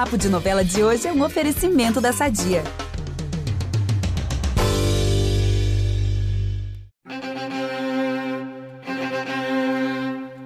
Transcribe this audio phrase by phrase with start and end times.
[0.00, 2.64] Papo de Novela de hoje é um oferecimento da Sadia.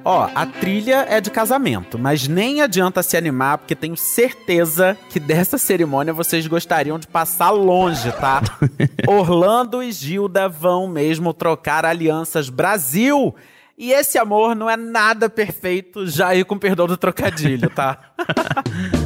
[0.05, 5.21] Ó, a trilha é de casamento, mas nem adianta se animar, porque tenho certeza que
[5.21, 8.43] dessa cerimônia vocês gostariam de passar longe, tá?
[9.07, 13.33] Orlando e Gilda vão mesmo trocar alianças Brasil.
[13.79, 18.15] E esse amor não é nada perfeito, já aí com perdão do trocadilho, tá?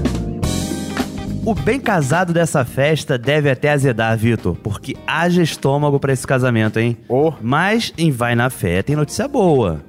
[1.49, 6.79] O bem casado dessa festa deve até azedar, Vitor, porque haja estômago pra esse casamento,
[6.79, 6.95] hein?
[7.09, 7.33] Oh.
[7.41, 9.83] Mas em Vai na Fé tem notícia boa.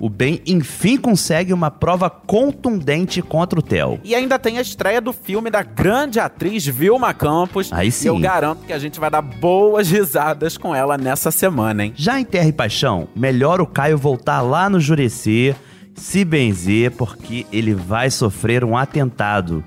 [0.00, 4.00] O Ben enfim consegue uma prova contundente contra o Theo.
[4.02, 7.70] E ainda tem a estreia do filme da grande atriz Vilma Campos.
[7.74, 8.06] Aí sim.
[8.06, 11.92] E eu garanto que a gente vai dar boas risadas com ela nessa semana, hein?
[11.94, 15.56] Já em Terra e Paixão, melhor o Caio voltar lá no Jurecer,
[15.94, 19.62] se benzer, porque ele vai sofrer um atentado.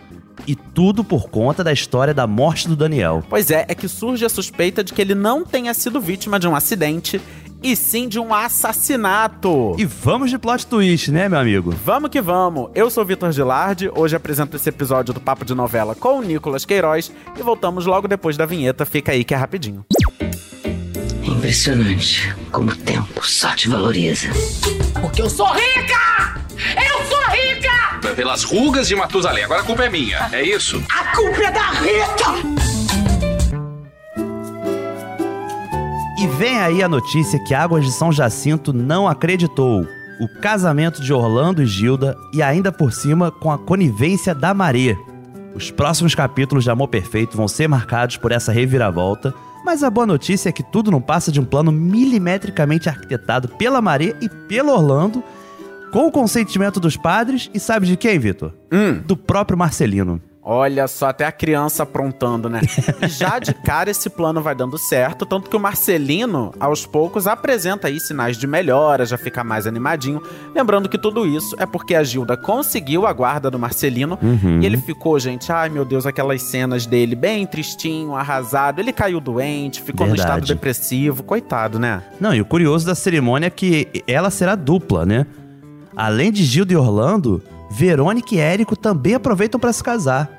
[0.47, 3.23] E tudo por conta da história da morte do Daniel.
[3.29, 6.47] Pois é, é que surge a suspeita de que ele não tenha sido vítima de
[6.47, 7.19] um acidente
[7.63, 9.75] e sim de um assassinato.
[9.77, 11.71] E vamos de plot twist, né, meu amigo?
[11.83, 12.69] Vamos que vamos!
[12.75, 16.21] Eu sou o Vitor Gilardi, hoje apresento esse episódio do Papo de Novela com o
[16.21, 19.83] Nicolas Queiroz e voltamos logo depois da vinheta, fica aí que é rapidinho.
[21.23, 24.27] Impressionante como o tempo só te valoriza.
[25.01, 26.39] Porque eu sou rica!
[26.55, 27.24] Eu sou rica!
[28.15, 30.81] Pelas rugas de Matusalém, agora a culpa é minha, é isso?
[30.89, 32.65] A culpa é da Rita!
[36.17, 39.85] E vem aí a notícia que Águas de São Jacinto não acreditou.
[40.21, 44.95] O casamento de Orlando e Gilda e ainda por cima com a conivência da Maré.
[45.53, 49.33] Os próximos capítulos de Amor Perfeito vão ser marcados por essa reviravolta,
[49.65, 53.81] mas a boa notícia é que tudo não passa de um plano milimetricamente arquitetado pela
[53.81, 55.21] Maré e pelo Orlando,
[55.95, 58.51] com o consentimento dos padres e sabe de quem, Vitor?
[58.69, 58.99] Hum.
[59.05, 60.21] Do próprio Marcelino.
[60.43, 62.59] Olha só, até a criança aprontando, né?
[63.01, 67.25] E já de cara esse plano vai dando certo, tanto que o Marcelino, aos poucos,
[67.27, 70.21] apresenta aí sinais de melhora, já fica mais animadinho.
[70.53, 74.59] Lembrando que tudo isso é porque a Gilda conseguiu a guarda do Marcelino Uhum.
[74.61, 78.81] e ele ficou, gente, ai meu Deus, aquelas cenas dele bem tristinho, arrasado.
[78.81, 80.27] Ele caiu doente, ficou Verdade.
[80.27, 82.03] no estado depressivo, coitado, né?
[82.19, 85.25] Não, e o curioso da cerimônia é que ela será dupla, né?
[85.95, 90.29] Além de Gilda e Orlando, Verônica e Érico também aproveitam para se casar.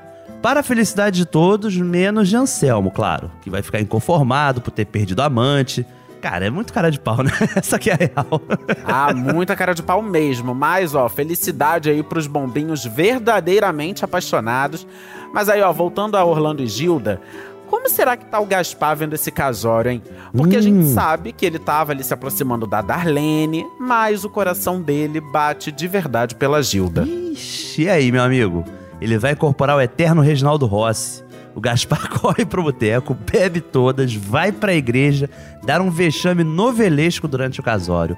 [0.42, 4.84] Para a felicidade de todos, menos de Anselmo, claro, que vai ficar inconformado por ter
[4.84, 5.84] perdido a amante.
[6.20, 7.30] Cara, é muito cara de pau, né?
[7.56, 8.42] Essa aqui é a real.
[8.84, 10.54] Ah, muita cara de pau mesmo.
[10.54, 14.86] Mas, ó, felicidade aí pros bombinhos verdadeiramente apaixonados.
[15.32, 17.20] Mas aí, ó, voltando a Orlando e Gilda,
[17.68, 20.02] como será que tá o Gaspar vendo esse casório, hein?
[20.36, 20.94] Porque a gente Hum.
[20.94, 25.86] sabe que ele tava ali se aproximando da Darlene, mas o coração dele bate de
[25.88, 27.02] verdade pela Gilda.
[27.02, 28.64] Ixi, e aí, meu amigo?
[29.00, 31.24] Ele vai incorporar o eterno Reginaldo Rossi.
[31.54, 35.28] O Gaspar corre pro boteco, bebe todas, vai pra igreja,
[35.64, 38.16] dar um vexame novelesco durante o casório.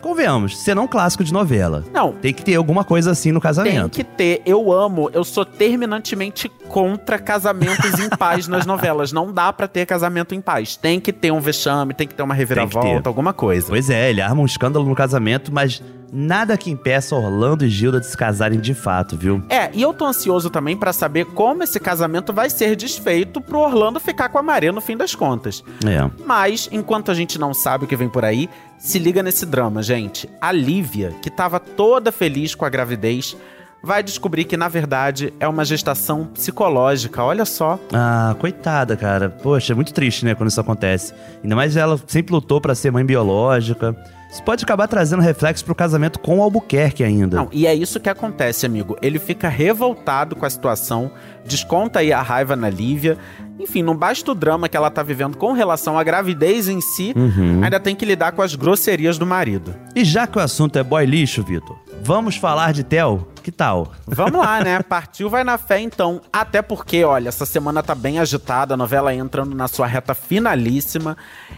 [0.00, 1.84] Convenhamos, cena um clássico de novela.
[1.92, 3.90] Não, Tem que ter alguma coisa assim no Tem casamento.
[3.90, 9.12] que ter, eu amo, eu sou terminantemente contra casamentos em paz nas novelas.
[9.12, 10.76] Não dá pra ter casamento em paz.
[10.76, 13.08] Tem que ter um vexame, tem que ter uma reviravolta, ter.
[13.08, 13.66] alguma coisa.
[13.68, 15.82] Pois é, ele arma um escândalo no casamento, mas
[16.12, 19.42] nada que impeça Orlando e Gilda de se casarem de fato, viu?
[19.48, 23.60] É, e eu tô ansioso também pra saber como esse casamento vai ser desfeito pro
[23.60, 25.62] Orlando ficar com a Maria no fim das contas.
[25.86, 26.10] É.
[26.24, 28.48] Mas, enquanto a gente não sabe o que vem por aí,
[28.78, 30.28] se liga nesse drama, gente.
[30.40, 33.36] A Lívia, que tava toda feliz com a gravidez,
[33.82, 37.22] vai descobrir que, na verdade, é uma gestação psicológica.
[37.22, 37.78] Olha só.
[37.92, 39.30] Ah, coitada, cara.
[39.30, 41.14] Poxa, é muito triste, né, quando isso acontece.
[41.42, 43.96] Ainda mais ela sempre lutou pra ser mãe biológica.
[44.30, 47.36] Isso pode acabar trazendo reflexo pro casamento com o Albuquerque ainda.
[47.36, 48.96] Não, e é isso que acontece, amigo.
[49.02, 51.10] Ele fica revoltado com a situação,
[51.44, 53.18] desconta aí a raiva na Lívia.
[53.58, 57.12] Enfim, não basta o drama que ela tá vivendo com relação à gravidez em si,
[57.16, 57.60] Uhum.
[57.62, 59.74] ainda tem que lidar com as grosserias do marido.
[59.96, 63.26] E já que o assunto é boy lixo, Vitor, vamos falar de Theo?
[63.42, 63.92] Que tal?
[64.06, 64.82] Vamos lá, né?
[64.82, 66.20] Partiu, vai na fé então.
[66.32, 71.16] Até porque, olha, essa semana tá bem agitada, a novela entrando na sua reta finalíssima.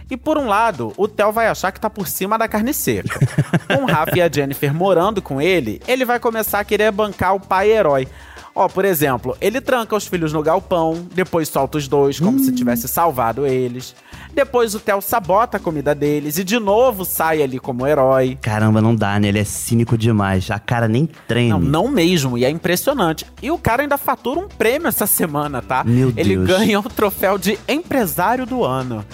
[0.08, 3.18] E por um lado, o Theo vai achar que tá por cima da carne seca.
[3.66, 7.34] Com o Rafa e a Jennifer morando com ele, ele vai começar a querer bancar
[7.34, 8.06] o pai herói.
[8.54, 12.52] Ó, por exemplo, ele tranca os filhos no galpão, depois solta os dois como se
[12.52, 13.94] tivesse salvado eles.
[14.34, 18.38] Depois o Theo sabota a comida deles e de novo sai ali como herói.
[18.40, 19.28] Caramba, não dá, né?
[19.28, 20.50] Ele é cínico demais.
[20.50, 21.50] A cara nem treme.
[21.50, 23.26] Não, não mesmo, e é impressionante.
[23.42, 25.84] E o cara ainda fatura um prêmio essa semana, tá?
[25.84, 26.46] Meu Ele Deus.
[26.48, 29.04] ganha o troféu de empresário do ano.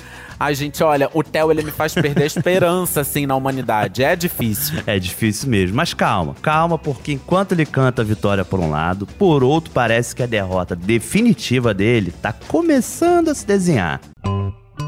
[0.41, 4.05] Ai, gente, olha, o Theo, ele me faz perder a esperança, assim, na humanidade.
[4.05, 4.79] É difícil.
[4.87, 9.05] É difícil mesmo, mas calma, calma, porque enquanto ele canta a vitória por um lado,
[9.05, 14.01] por outro parece que a derrota definitiva dele tá começando a se desenhar.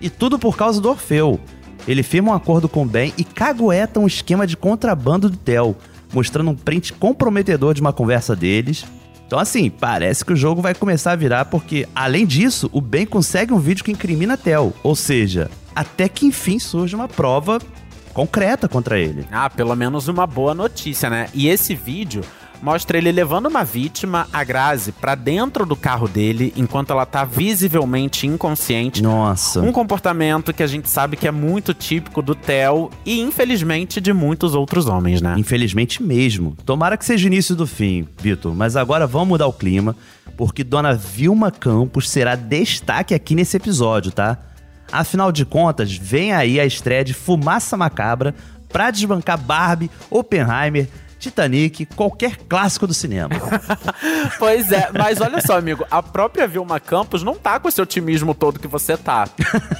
[0.00, 1.40] E tudo por causa do Orfeu.
[1.86, 5.76] Ele firma um acordo com o Ben e cagueta um esquema de contrabando do Theo,
[6.12, 8.84] mostrando um print comprometedor de uma conversa deles.
[9.26, 13.06] Então, assim, parece que o jogo vai começar a virar porque, além disso, o Ben
[13.06, 14.72] consegue um vídeo que incrimina Theo.
[14.82, 17.58] Ou seja, até que enfim surge uma prova
[18.12, 19.26] concreta contra ele.
[19.30, 21.28] Ah, pelo menos uma boa notícia, né?
[21.34, 22.22] E esse vídeo
[22.62, 27.24] mostra ele levando uma vítima, a Grazi, pra dentro do carro dele, enquanto ela tá
[27.24, 29.02] visivelmente inconsciente.
[29.02, 29.60] Nossa.
[29.60, 34.12] Um comportamento que a gente sabe que é muito típico do Theo e, infelizmente, de
[34.12, 35.34] muitos outros homens, né?
[35.38, 36.56] Infelizmente mesmo.
[36.64, 38.54] Tomara que seja o início do fim, Vitor.
[38.54, 39.96] Mas agora vamos mudar o clima,
[40.36, 44.38] porque Dona Vilma Campos será destaque aqui nesse episódio, tá?
[44.90, 48.34] Afinal de contas, vem aí a estreia de Fumaça Macabra
[48.68, 50.88] pra desbancar Barbie, Oppenheimer,
[51.26, 53.34] Titanic, qualquer clássico do cinema.
[54.38, 58.34] pois é, mas olha só, amigo, a própria Vilma Campos não tá com esse otimismo
[58.34, 59.28] todo que você tá.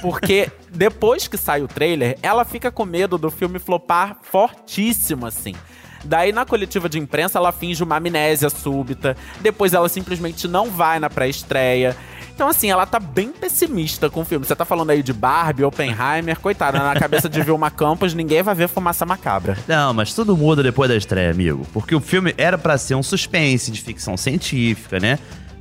[0.01, 5.55] Porque depois que sai o trailer, ela fica com medo do filme flopar fortíssimo, assim.
[6.03, 9.17] Daí, na coletiva de imprensa, ela finge uma amnésia súbita.
[9.41, 11.95] Depois, ela simplesmente não vai na pré-estreia.
[12.37, 14.45] Então, assim, ela tá bem pessimista com o filme.
[14.45, 18.53] Você tá falando aí de Barbie, Oppenheimer, coitada, na cabeça de Vilma Campos, ninguém vai
[18.53, 19.57] ver Fumaça Macabra.
[19.67, 21.65] Não, mas tudo muda depois da estreia, amigo.
[21.73, 25.17] Porque o filme era para ser um suspense de ficção científica, né?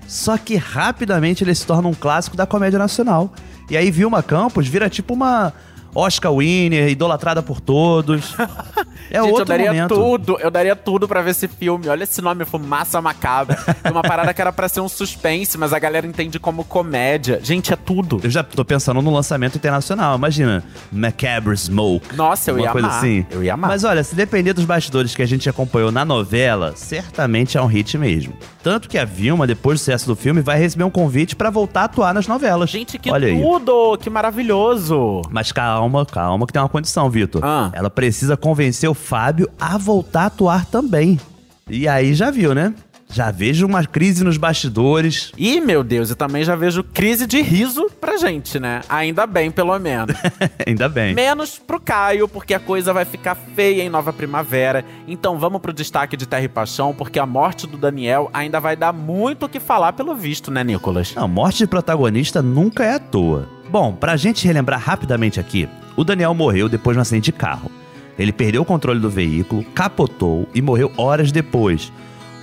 [0.06, 3.32] Só que rapidamente ele se torna um clássico da comédia nacional.
[3.70, 5.54] E aí Vilma Campos vira tipo uma
[5.94, 8.34] Oscar winner, idolatrada por todos.
[9.10, 9.94] É Gente, outro eu daria momento.
[9.94, 11.88] tudo, eu daria tudo pra ver esse filme.
[11.88, 13.58] Olha esse nome, Fumaça Macabra.
[13.84, 17.40] É uma parada que era pra ser um suspense, mas a galera entende como comédia.
[17.42, 18.20] Gente, é tudo.
[18.22, 20.16] Eu já tô pensando no lançamento internacional.
[20.16, 22.14] Imagina, Macabre Smoke.
[22.16, 22.98] Nossa, eu ia coisa amar.
[22.98, 23.26] assim.
[23.30, 23.70] Eu ia amar.
[23.70, 27.66] Mas olha, se depender dos bastidores que a gente acompanhou na novela, certamente é um
[27.66, 28.32] hit mesmo.
[28.62, 31.82] Tanto que a Vilma, depois do sucesso do filme, vai receber um convite pra voltar
[31.82, 32.68] a atuar nas novelas.
[32.70, 33.40] Gente, que olha aí.
[33.40, 33.96] tudo!
[33.98, 35.22] Que maravilhoso!
[35.30, 37.42] Mas calma, calma, que tem uma condição, Vitor.
[37.44, 37.70] Ah.
[37.72, 41.20] Ela precisa convencer o Fábio a voltar a atuar também.
[41.68, 42.74] E aí já viu, né?
[43.08, 45.32] Já vejo uma crise nos bastidores.
[45.38, 48.80] Ih, meu Deus, eu também já vejo crise de riso pra gente, né?
[48.88, 50.14] Ainda bem, pelo menos.
[50.66, 51.14] Ainda bem.
[51.14, 54.84] Menos pro Caio, porque a coisa vai ficar feia em Nova Primavera.
[55.06, 58.76] Então vamos pro destaque de Terra e Paixão, porque a morte do Daniel ainda vai
[58.76, 61.14] dar muito o que falar pelo visto, né, Nicolas?
[61.14, 63.48] Não, morte de protagonista nunca é à toa.
[63.70, 67.70] Bom, pra gente relembrar rapidamente aqui, o Daniel morreu depois de um acidente de carro.
[68.18, 71.92] Ele perdeu o controle do veículo, capotou e morreu horas depois.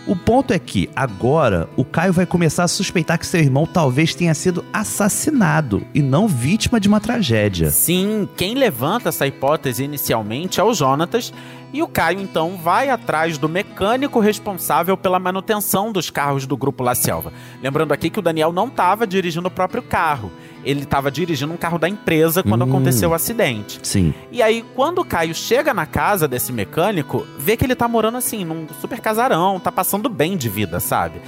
[0.05, 4.13] O ponto é que, agora, o Caio vai começar a suspeitar que seu irmão talvez
[4.13, 7.71] tenha sido assassinado e não vítima de uma tragédia.
[7.71, 11.33] Sim, quem levanta essa hipótese inicialmente é o Jonatas,
[11.71, 16.83] e o Caio então vai atrás do mecânico responsável pela manutenção dos carros do grupo
[16.83, 17.31] La Selva.
[17.61, 20.29] Lembrando aqui que o Daniel não estava dirigindo o próprio carro,
[20.65, 22.69] ele estava dirigindo um carro da empresa quando Hum.
[22.69, 23.79] aconteceu o acidente.
[23.83, 24.13] Sim.
[24.31, 28.17] E aí, quando o Caio chega na casa desse mecânico, vê que ele tá morando
[28.17, 31.21] assim, num super casarão, tá passando bem de vida, sabe?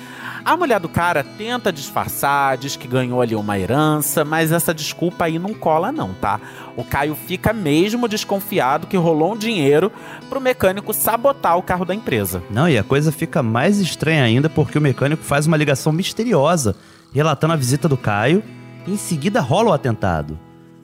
[0.43, 5.25] A mulher do cara tenta disfarçar, diz que ganhou ali uma herança, mas essa desculpa
[5.25, 6.39] aí não cola, não, tá?
[6.77, 9.91] O Caio fica mesmo desconfiado que rolou um dinheiro
[10.29, 12.43] pro mecânico sabotar o carro da empresa.
[12.51, 16.75] Não, e a coisa fica mais estranha ainda porque o mecânico faz uma ligação misteriosa,
[17.11, 18.43] relatando a visita do Caio,
[18.87, 20.37] em seguida rola o atentado.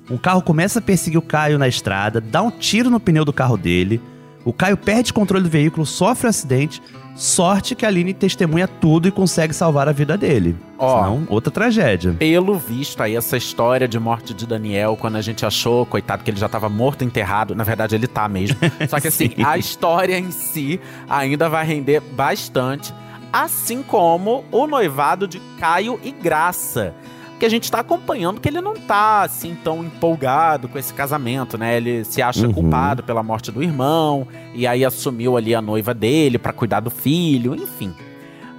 [0.09, 3.31] Um carro começa a perseguir o Caio na estrada, dá um tiro no pneu do
[3.31, 4.01] carro dele,
[4.43, 6.81] o Caio perde controle do veículo, sofre um acidente,
[7.15, 10.55] sorte que a Aline testemunha tudo e consegue salvar a vida dele.
[10.79, 11.03] Ó.
[11.03, 12.13] Senão, outra tragédia.
[12.13, 16.31] Pelo visto aí, essa história de morte de Daniel, quando a gente achou, coitado, que
[16.31, 18.57] ele já tava morto, enterrado, na verdade ele tá mesmo.
[18.89, 19.43] Só que assim, Sim.
[19.43, 22.91] a história em si ainda vai render bastante,
[23.31, 26.95] assim como o noivado de Caio e Graça.
[27.41, 31.57] Que a gente tá acompanhando que ele não tá assim tão empolgado com esse casamento,
[31.57, 31.75] né?
[31.75, 32.53] Ele se acha Uhum.
[32.53, 36.91] culpado pela morte do irmão, e aí assumiu ali a noiva dele pra cuidar do
[36.91, 37.95] filho, enfim.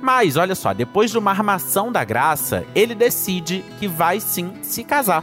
[0.03, 4.83] Mas olha só, depois de uma armação da graça, ele decide que vai sim se
[4.83, 5.23] casar.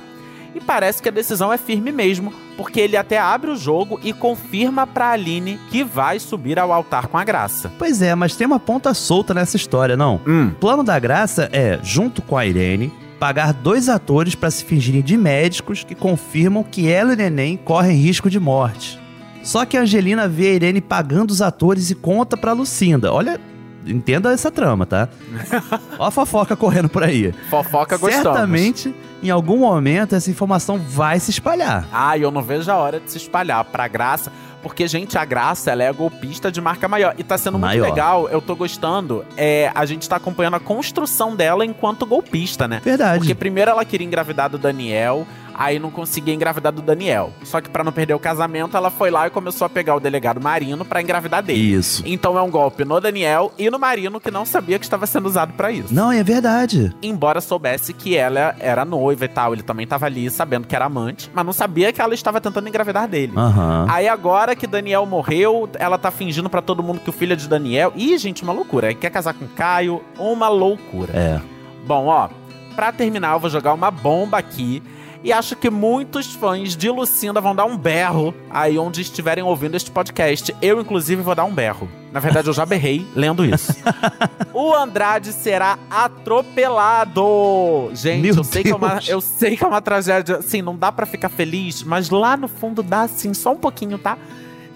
[0.56, 4.13] E parece que a decisão é firme mesmo, porque ele até abre o jogo e
[4.13, 7.70] confirma pra Aline que vai subir ao altar com a graça.
[7.78, 10.22] Pois é, mas tem uma ponta solta nessa história, não?
[10.25, 10.48] Hum.
[10.48, 15.01] O plano da graça é, junto com a Irene, pagar dois atores para se fingirem
[15.01, 18.99] de médicos que confirmam que ela e o neném correm risco de morte.
[19.43, 23.11] Só que a Angelina vê a Irene pagando os atores e conta pra Lucinda.
[23.11, 23.39] Olha,
[23.85, 25.09] entenda essa trama, tá?
[25.99, 27.33] Ó a fofoca correndo por aí.
[27.49, 28.23] Fofoca gostamos.
[28.23, 31.88] Certamente, em algum momento, essa informação vai se espalhar.
[31.91, 35.71] Ah, eu não vejo a hora de se espalhar pra Graça, porque, gente, a Graça,
[35.71, 37.13] ela é a golpista de marca maior.
[37.17, 37.89] E tá sendo muito Maior.
[37.89, 39.25] legal, eu tô gostando.
[39.38, 42.81] É, a gente tá acompanhando a construção dela enquanto golpista, né?
[42.83, 43.19] Verdade.
[43.19, 47.31] Porque primeiro ela queria engravidar do Daniel, aí não conseguia engravidar do Daniel.
[47.43, 49.99] Só que pra não perder o casamento, ela foi lá e começou a pegar o
[49.99, 51.59] delegado Marino pra engravidar dele.
[51.75, 52.03] Isso.
[52.05, 55.25] Então é um golpe no Daniel e no Marino que não sabia que estava sendo
[55.25, 55.93] usado pra isso.
[55.93, 56.93] Não, é verdade.
[57.01, 60.86] Embora soubesse que ela era noiva e tal, ele também tava ali sabendo que era
[60.86, 63.34] amante, mas não sabia que ela estava tentando engravidar dele.
[63.36, 63.86] Aham.
[63.89, 67.36] Aí agora que Daniel morreu, ela tá fingindo pra todo mundo que o filho é
[67.36, 67.94] de Daniel.
[67.96, 68.94] Ih, gente, uma loucura.
[68.94, 70.01] Quer casar com Caio?
[70.18, 71.13] Uma loucura.
[71.13, 71.42] É.
[71.86, 72.30] Bom, ó,
[72.75, 74.82] pra terminar, eu vou jogar uma bomba aqui.
[75.23, 79.75] E acho que muitos fãs de Lucinda vão dar um berro aí onde estiverem ouvindo
[79.75, 80.55] este podcast.
[80.61, 81.89] Eu, inclusive, vou dar um berro.
[82.11, 83.73] Na verdade, eu já berrei lendo isso.
[84.53, 87.91] o Andrade será atropelado!
[87.93, 90.38] Gente, Meu eu sei, que é uma, eu sei que é uma tragédia.
[90.38, 93.97] Assim, não dá pra ficar feliz, mas lá no fundo dá, assim, só um pouquinho,
[93.97, 94.17] tá?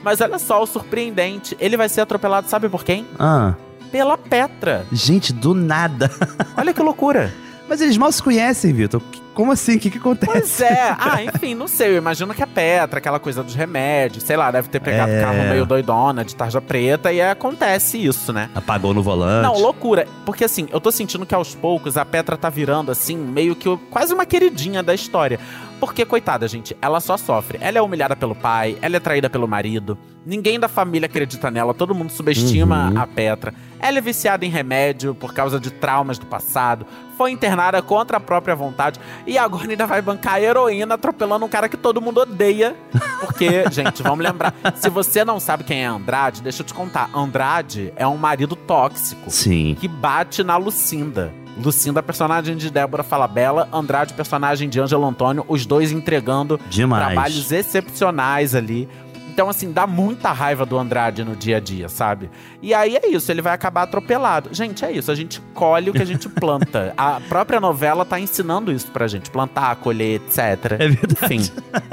[0.03, 1.55] Mas olha só, o surpreendente.
[1.59, 3.07] Ele vai ser atropelado, sabe por quem?
[3.17, 3.53] Ah.
[3.89, 4.85] Pela Petra.
[4.91, 6.11] Gente, do nada.
[6.57, 7.33] Olha que loucura.
[7.69, 9.01] Mas eles mal se conhecem, Vitor.
[9.33, 9.75] Como assim?
[9.75, 10.31] O que, que acontece?
[10.31, 10.95] Pois é.
[10.99, 11.89] Ah, enfim, não sei.
[11.89, 15.15] Eu imagino que a Petra, aquela coisa dos remédios, sei lá, deve ter pegado o
[15.15, 15.21] É.
[15.21, 18.49] carro meio doidona, de tarja preta, e aí acontece isso, né?
[18.55, 19.43] Apagou no volante.
[19.43, 20.07] Não, loucura.
[20.25, 23.75] Porque assim, eu tô sentindo que aos poucos a Petra tá virando, assim, meio que
[23.89, 25.39] quase uma queridinha da história.
[25.83, 27.57] Porque, coitada, gente, ela só sofre.
[27.59, 29.97] Ela é humilhada pelo pai, ela é traída pelo marido.
[30.25, 33.01] Ninguém da família acredita nela, todo mundo subestima Uhum.
[33.01, 33.53] a Petra.
[33.81, 36.85] Ela é viciada em remédio por causa de traumas do passado.
[37.17, 38.97] Foi internada contra a própria vontade.
[39.27, 42.77] E agora ainda vai bancar a heroína atropelando um cara que todo mundo odeia.
[43.19, 44.53] Porque, gente, vamos lembrar.
[44.75, 47.09] Se você não sabe quem é Andrade, deixa eu te contar.
[47.13, 49.75] Andrade é um marido tóxico Sim.
[49.77, 51.33] que bate na Lucinda.
[51.61, 57.05] Lucinda, personagem de Débora Falabella, Andrade, personagem de Ângelo Antônio, os dois entregando Demais.
[57.05, 58.87] trabalhos excepcionais ali.
[59.31, 62.29] Então, assim, dá muita raiva do Andrade no dia a dia, sabe?
[62.61, 64.49] E aí é isso, ele vai acabar atropelado.
[64.53, 66.93] Gente, é isso, a gente colhe o que a gente planta.
[66.95, 70.73] a própria novela tá ensinando isso pra gente: plantar, colher, etc.
[70.79, 71.33] É verdade.
[71.35, 71.51] Enfim.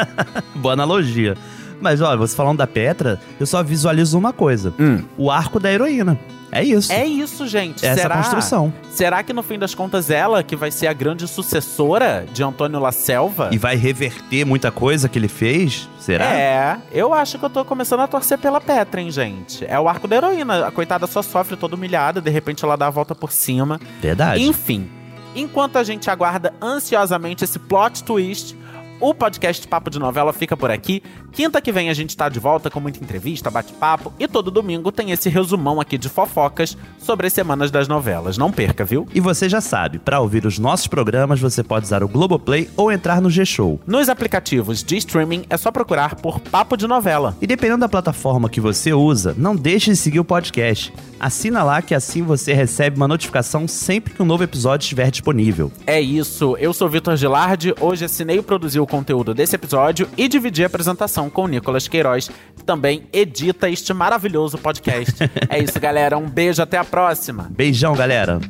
[0.56, 1.34] Boa analogia.
[1.80, 5.02] Mas, olha, você falando da Petra, eu só visualizo uma coisa: Hum.
[5.16, 6.18] o arco da heroína.
[6.52, 6.92] É isso.
[6.92, 7.84] É isso, gente.
[7.84, 8.16] Essa Será?
[8.16, 8.72] construção.
[8.90, 12.80] Será que no fim das contas ela que vai ser a grande sucessora de Antônio
[12.80, 13.50] La Selva?
[13.52, 15.88] E vai reverter muita coisa que ele fez?
[15.98, 16.24] Será?
[16.24, 19.64] É, eu acho que eu tô começando a torcer pela Petra, hein, gente.
[19.64, 20.66] É o arco da heroína.
[20.66, 23.80] A coitada só sofre toda humilhada, de repente ela dá a volta por cima.
[24.00, 24.42] Verdade.
[24.42, 24.90] Enfim,
[25.34, 28.56] enquanto a gente aguarda ansiosamente esse plot twist,
[29.00, 31.02] o podcast Papo de Novela fica por aqui.
[31.32, 34.92] Quinta que vem a gente tá de volta com muita entrevista, bate-papo e todo domingo
[34.92, 38.36] tem esse resumão aqui de fofocas sobre as semanas das novelas.
[38.36, 39.08] Não perca, viu?
[39.14, 42.92] E você já sabe, para ouvir os nossos programas, você pode usar o Globoplay ou
[42.92, 43.80] entrar no G-Show.
[43.86, 47.36] Nos aplicativos de streaming é só procurar por Papo de Novela.
[47.40, 50.92] E dependendo da plataforma que você usa, não deixe de seguir o podcast.
[51.18, 55.70] Assina lá que assim você recebe uma notificação sempre que um novo episódio estiver disponível.
[55.86, 60.28] É isso, eu sou Vitor Gilardi, hoje assinei e produzi o conteúdo desse episódio e
[60.28, 65.16] dividi a apresentação com o Nicolas Queiroz, que também edita este maravilhoso podcast.
[65.48, 67.48] é isso, galera, um beijo, até a próxima!
[67.50, 68.40] Beijão, galera!